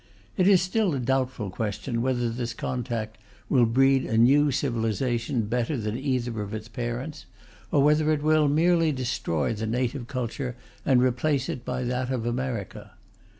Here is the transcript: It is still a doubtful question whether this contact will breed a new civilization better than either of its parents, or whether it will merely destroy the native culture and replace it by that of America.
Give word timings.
It 0.35 0.47
is 0.47 0.63
still 0.63 0.95
a 0.95 0.99
doubtful 0.99 1.51
question 1.51 2.01
whether 2.01 2.27
this 2.31 2.55
contact 2.55 3.19
will 3.49 3.67
breed 3.67 4.03
a 4.03 4.17
new 4.17 4.49
civilization 4.49 5.43
better 5.43 5.77
than 5.77 5.95
either 5.95 6.41
of 6.41 6.55
its 6.55 6.67
parents, 6.67 7.27
or 7.71 7.83
whether 7.83 8.11
it 8.11 8.23
will 8.23 8.47
merely 8.47 8.91
destroy 8.91 9.53
the 9.53 9.67
native 9.67 10.07
culture 10.07 10.55
and 10.87 11.03
replace 11.03 11.49
it 11.49 11.63
by 11.63 11.83
that 11.83 12.09
of 12.09 12.25
America. 12.25 12.93